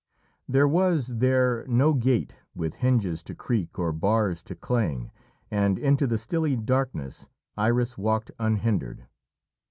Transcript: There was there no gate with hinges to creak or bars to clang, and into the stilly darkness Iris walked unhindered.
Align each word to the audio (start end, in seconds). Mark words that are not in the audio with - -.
There 0.49 0.67
was 0.67 1.19
there 1.19 1.63
no 1.67 1.93
gate 1.93 2.35
with 2.55 2.77
hinges 2.77 3.21
to 3.21 3.35
creak 3.35 3.77
or 3.77 3.91
bars 3.93 4.41
to 4.45 4.55
clang, 4.55 5.11
and 5.51 5.77
into 5.77 6.07
the 6.07 6.17
stilly 6.17 6.55
darkness 6.55 7.29
Iris 7.55 7.99
walked 7.99 8.31
unhindered. 8.39 9.05